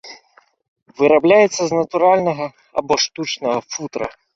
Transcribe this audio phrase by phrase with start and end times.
[1.01, 2.45] Вырабляецца з натуральнага
[2.77, 4.07] або штучнага футра.